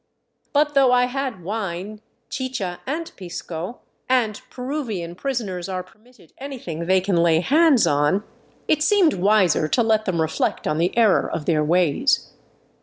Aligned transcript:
But 0.51 0.73
though 0.73 0.91
I 0.91 1.05
had 1.05 1.43
wine, 1.43 2.01
chicha, 2.27 2.79
and 2.87 3.11
pisco, 3.17 3.81
and 4.09 4.41
Peruvian 4.49 5.13
prisoners 5.13 5.69
are 5.69 5.83
permitted 5.83 6.33
anything 6.39 6.87
they 6.87 7.01
can 7.01 7.17
lay 7.17 7.39
hands 7.39 7.85
on, 7.85 8.23
it 8.67 8.81
seemed 8.81 9.13
wiser 9.13 9.67
to 9.67 9.83
let 9.83 10.05
them 10.05 10.19
reflect 10.19 10.65
on 10.65 10.79
the 10.79 10.97
error 10.97 11.29
of 11.29 11.45
their 11.45 11.63
ways. 11.63 12.33